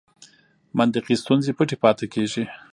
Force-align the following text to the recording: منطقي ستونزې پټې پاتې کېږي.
منطقي 0.77 1.15
ستونزې 1.21 1.51
پټې 1.57 1.75
پاتې 1.83 2.05
کېږي. 2.13 2.43